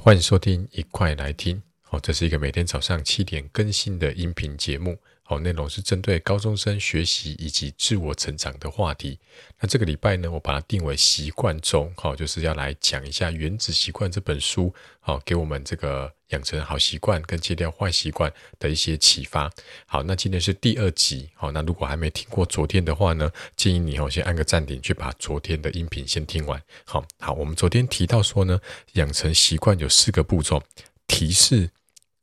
[0.00, 1.60] 欢迎收听，一块来听。
[1.90, 4.98] 好，这是一个每天早上七点更新的音频节目。
[5.22, 9.18] 好，内容是针对高中生学习以及自我成长的话题。
[9.58, 19.50] 那这个礼拜呢，我把它定为习惯周，好，就是要来讲一下《原子习惯》这本书，好，给我们这个养成好习惯跟戒掉坏习惯的一些启发。
[19.86, 26.62] 好，那今天是第二集，好，那如果还没听过昨天的话呢，建议你哦先按个暂停，去把昨天的音频先听完。
[26.84, 28.60] 好，好，我们昨天提到说呢，
[28.92, 30.62] 养成习惯有四个步骤：
[31.06, 31.70] 提示、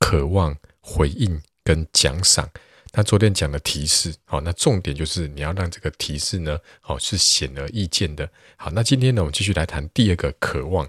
[0.05, 2.47] 渴望、回应跟奖赏。
[2.93, 8.29] 那昨天讲的提示，好，那重点就是你要让这个提示呢，好，是显而易见的。
[8.55, 10.87] 好，那今天呢，我们继续来谈第二个渴望。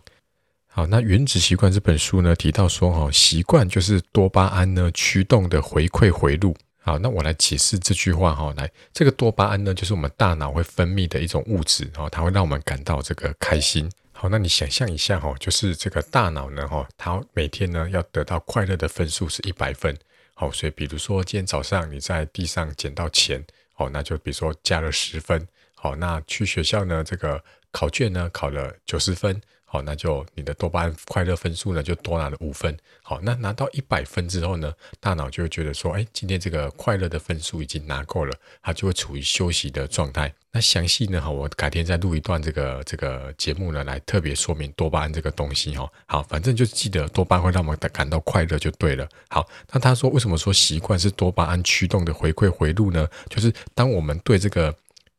[0.67, 6.55] 好，那《原子习惯》这本书呢，提到说，哈，习惯就是多巴胺呢驱动的回馈回路。
[6.83, 13.91] 好，那我来解释这句话哈，来，这个多巴胺呢，就是我们大脑会分泌的一种物质，哈，它会让我们感到这个开心。
[14.19, 19.95] 好，那你想象一下哈，就是这个大脑呢，哈，它每天呢要得到快乐的分数是一百分。
[20.33, 25.47] 好，所以比如说今天早上你在地上捡到钱，好，那就比如说加了十分。
[25.75, 29.39] 好，那去学校呢，这个考卷呢考了九十分。
[29.69, 32.75] 好，那就你的多巴胺快乐分数呢就多拿了五分。
[33.03, 40.33] 好，那拿到一百分之后呢，大脑就会觉得说，哎，今天这个快乐的分数已经拿够了，它就会处于休息的状态。
[40.53, 45.91] 那详细呢，哈，我改天再录一段这个这个节目呢，来特别说明多巴胺这个东西哈。
[46.07, 49.07] 好，反正就记得多巴胺会让我们感到快乐就对了。
[49.29, 53.07] 好，那他说为什么说习惯是多巴胺驱动的回馈回路呢？
[53.29, 54.73] 就是当我们对这个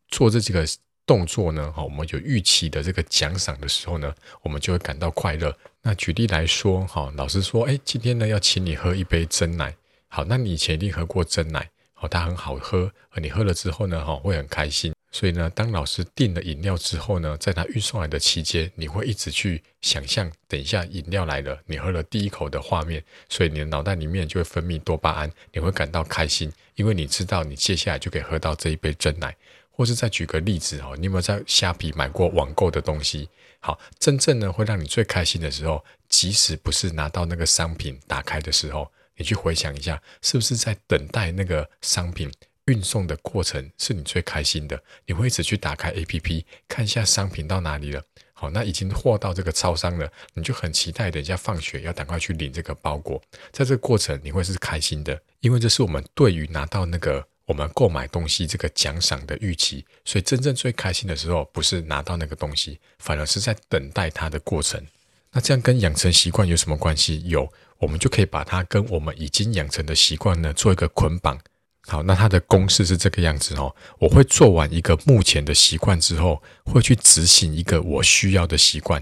[0.08, 0.66] 做这几个。
[1.08, 4.14] 动作呢，好，我们有预期的这个奖赏的时候呢，
[4.44, 5.58] 我们就会感到快乐。
[5.82, 9.74] 那举例来说，好，老师说，哎，今天呢要请你喝一杯真奶，
[10.10, 14.94] 好，那你以前一定喝过真奶，好，它很好喝，你喝了之后呢，哈，会很开心。
[15.10, 29.34] 所以呢，当老师订了饮料之后呢，在他运送来的期间，你会一直去想象，等一下饮料来了，你喝了第一口的画面，所以你的脑袋里面就会分泌多巴胺，你会感到开心，因为你知道你接下来就可以喝到这一杯真奶。
[29.78, 33.30] 或是再举个例子哦，你有没有在虾皮买过网购的东西？
[33.60, 42.32] 好，真正呢会让你最开心的时候，即使不是拿到那个商品打开的时候，你去回想一下，是不是在等待那个商品
[42.66, 44.82] 运送的过程是你最开心的？
[45.06, 48.02] 你会一直去打开 APP 看一下商品到哪里了。
[48.34, 53.22] 好，那已经货到这个超商了，你就很期待，等一下放学要赶快去领这个包裹。
[53.52, 57.28] 在这个过程，你会是开心的，因为这是我们对于拿到那个。
[57.48, 64.86] 我们购买东西这个奖赏的预期，所以真正最开心的时候，不是拿到那个东西，反而是在等待它的过程。
[65.32, 67.24] 那这样跟养成习惯有什么关系？
[67.26, 67.50] 有，
[67.80, 71.40] 我们就可以把它跟我们已经养成的习惯呢做一个捆绑。
[71.88, 73.74] 好，那它的公式是这个样子哦。
[74.00, 79.02] 我会做完一个目前的习惯之后，会去执行一个我需要的习惯，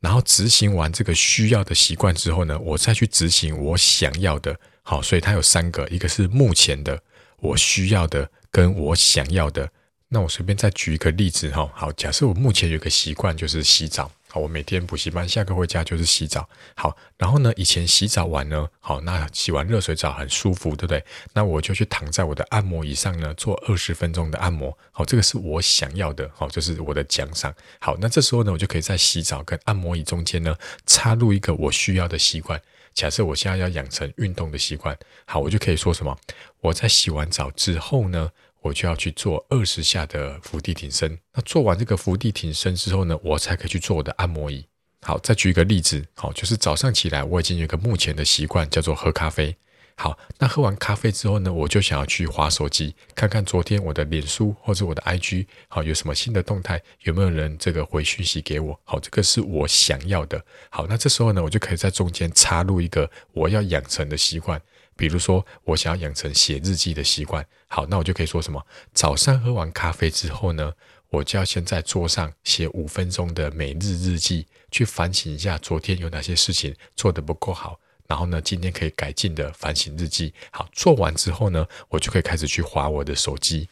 [0.00, 4.58] 然后执行完这个需要的习惯之后呢，我再去执行我想要的。
[4.82, 7.00] 好，所以它有三个，一个是目前的。
[7.40, 9.70] 我需要的跟我想要的，
[10.08, 11.70] 那我随便再举一个例子哈。
[11.74, 16.48] 好，假设我目前有个习惯就是洗澡，好，我每天补习班下课回家就是洗澡。
[16.74, 21.04] 好，然后呢，以前洗澡完呢，好，那洗完热水澡很舒服，对不对？
[21.32, 24.76] 那我就去躺在我的按摩椅上呢，做二十分钟的按摩。
[24.90, 27.54] 好，这个是我想要的，好，这是我的奖赏。
[27.78, 30.56] 好，那这时候呢，我就可以在洗澡跟按摩椅中间呢，
[30.86, 32.60] 插入一个我需要的习惯。
[32.98, 36.18] 假设我现在要养成运动的习惯，好，我就可以说什么？
[36.60, 38.28] 我在洗完澡之后呢，
[38.60, 41.16] 我就要去做二十下的伏地挺身。
[41.32, 44.66] 那做完这个伏地挺身之后呢，我才可以去做我的按摩椅。
[45.02, 49.56] 好，再举一个例子，好，就是早上起来我已经有一个目前的习惯，叫做喝咖啡。
[50.00, 58.78] 好，那喝完咖啡之后呢，我就想要去滑手机，看看昨天我的脸书或者我的 IG，好，有什么新的动态，有没有人这个回讯息给我？
[58.84, 60.40] 好，这个是我想要的。
[60.70, 64.62] 好，那这时候呢，我就可以在中间插入一个我要养成的习惯，
[64.96, 67.44] 比如说我想要养成写日记的习惯。
[67.66, 68.64] 好，那我就可以说什么？
[68.94, 70.72] 早上喝完咖啡之后呢，
[71.10, 77.80] 我就要先在桌上写五分钟的每日日记，去反省一下昨天有哪些事情做得不够好。
[78.08, 83.68] 然后呢，今天可以改进的反省日记，好，做完之后呢，我就可以开始去划我的手机。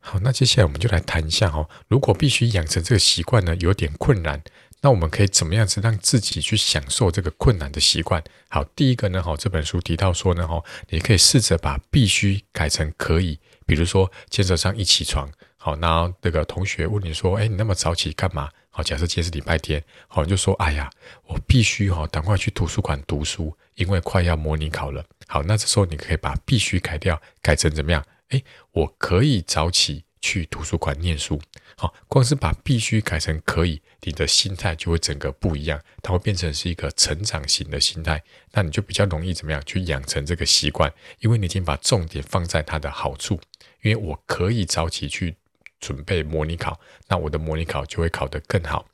[0.00, 4.42] 好，那接下来我们就来谈一下哦，如果必须养成这个习惯呢，有点困难，
[4.80, 8.22] 那我们可以怎么样子让自己去享受这个困难的习惯？
[8.48, 18.50] 好，第一个呢，哈，这本书提到说呢，哈，你可以试着把必须改成可以，比如说，今天早上一起床，好，那这个同学问你说，哎，你那么早起干嘛？
[18.76, 20.90] 好，假设今天是礼拜天，好，你就说，哎呀，
[21.28, 25.04] 我必须哈，赶快去图书馆读书，因为快要模拟考了。
[25.28, 28.04] 好，那这时候你可以把必须改掉，改成怎么样？
[28.30, 28.42] 哎，
[28.72, 31.40] 我可以早起去图书馆念书。
[31.76, 38.20] 好，光是把必须改成可以，你的心态就会整个不一样，它会变成是一个成长型的心态。
[38.50, 40.92] 那你就比较容易怎么样去养成这个习惯？
[41.20, 43.38] 因为你已经把重点放在它的好处。
[43.82, 45.36] 因为我可以早起去
[45.80, 46.78] 准备模拟考，
[47.08, 48.86] 那我的模拟考就会考得更好。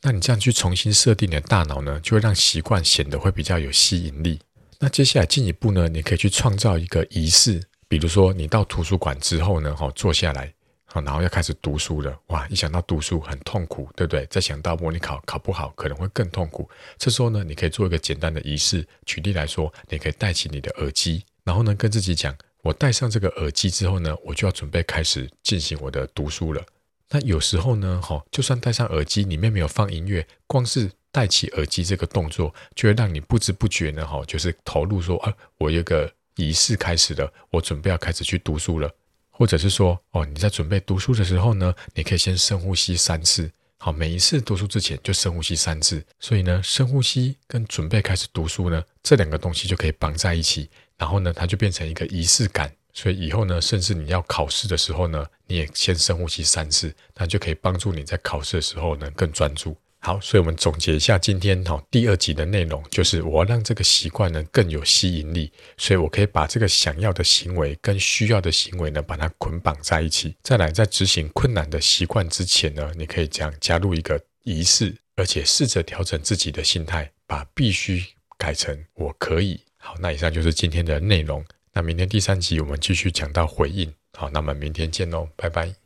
[0.00, 4.40] 那你这样去重新设定你的大脑呢，就会让习惯显得会比较有吸引力。
[4.80, 10.52] 那接下来进一步呢，你可以去创造一个仪式，比如说你到图书馆之后呢，哈，坐下来，
[10.86, 12.18] 好，然后要开始读书了。
[12.26, 14.26] 哇，一想到读书很痛苦，对不对？
[14.26, 16.68] 再想到模拟考考不好，可能会更痛苦。
[16.98, 18.84] 这时候呢，你可以做一个简单的仪式。
[19.06, 26.64] 举例来说，你可以戴起你的耳机，然后呢，跟自己讲，我戴上这个耳机之后呢，我就要准备开始进行我的读书了。
[27.10, 38.90] 那有时候呢，哈，就算戴上耳机，里面没有放音乐，光是戴起耳机这个动作，就会让你不知不觉呢，哈，就是投入说，啊，我有个仪式开始了，我准备要开始去读书了，
[39.28, 50.70] 或者是说，哦，你在准备读书的时候呢，你可以先深呼吸三次，好，每一次读书之前就深呼吸三次，所以呢，深呼吸跟准备开始读书呢，这两个东西就可以绑在一起，
[51.02, 52.72] 然后呢，它就变成一个仪式感。
[52.92, 59.76] 所以以后呢，甚至你要考试的时候呢，你也先深呼吸三次，那就可以帮助你在考试的时候呢更专注。
[59.98, 70.36] 好，所以我们总结一下今天哈第二集的内容，就是我要让这个习惯呢更有吸引力，所以我可以把这个想要的行为跟需要的行为呢把它捆绑在一起。
[70.44, 78.04] 再来，在执行困难的习惯之前呢，你可以这样加入一个仪式，而且试着调整自己的心态，把必须
[78.36, 79.60] 改成我可以。
[79.84, 81.44] 好，那以上就是今天的内容。
[81.72, 85.81] 那明天第三集我们继续讲到回应，好，那么明天见喽，拜拜。